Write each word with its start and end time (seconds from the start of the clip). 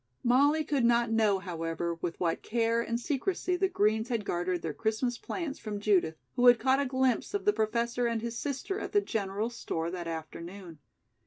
Molly 0.23 0.63
could 0.63 0.83
not 0.83 1.11
know, 1.11 1.37
however, 1.37 1.93
with 2.01 2.19
what 2.19 2.41
care 2.41 2.81
and 2.81 2.99
secrecy 2.99 3.55
the 3.55 3.67
Greens 3.69 4.09
had 4.09 4.25
guarded 4.25 4.63
their 4.63 4.73
Christmas 4.73 5.19
plans 5.19 5.59
from 5.59 5.79
Judith, 5.79 6.17
who 6.35 6.47
had 6.47 6.57
caught 6.57 6.79
a 6.79 6.87
glimpse 6.87 7.35
of 7.35 7.45
the 7.45 7.53
Professor 7.53 8.07
and 8.07 8.19
his 8.19 8.35
sister 8.35 8.79
at 8.79 8.93
the 8.93 9.01
general 9.01 9.51
store 9.51 9.91
that 9.91 10.07
afternoon. 10.07 10.79